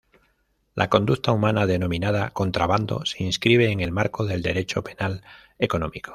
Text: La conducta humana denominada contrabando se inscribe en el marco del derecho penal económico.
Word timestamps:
La 0.73 0.89
conducta 0.89 1.31
humana 1.31 1.67
denominada 1.67 2.31
contrabando 2.31 3.05
se 3.05 3.23
inscribe 3.23 3.71
en 3.71 3.81
el 3.81 3.91
marco 3.91 4.25
del 4.25 4.41
derecho 4.41 4.83
penal 4.83 5.21
económico. 5.59 6.09